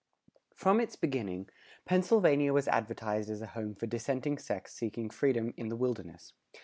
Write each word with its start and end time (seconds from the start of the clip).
From 0.55 0.79
its 0.81 0.95
beginning, 0.95 1.49
Pennsylvania 1.85 2.53
was 2.53 2.67
advertised 2.67 3.29
as 3.29 3.39
a 3.39 3.45
home 3.53 3.75
for 3.75 3.85
dissenting 3.85 4.39
sects 4.39 4.73
seeking 4.73 5.11
freedom 5.11 5.53
in 5.57 5.69
the 5.69 5.75
wilderness. 5.75 6.33